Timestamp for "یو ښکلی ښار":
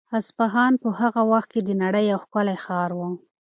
2.11-2.89